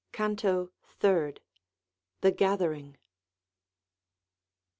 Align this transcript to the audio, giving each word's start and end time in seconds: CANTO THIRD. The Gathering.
CANTO 0.13 0.71
THIRD. 0.99 1.41
The 2.21 2.31
Gathering. 2.31 2.97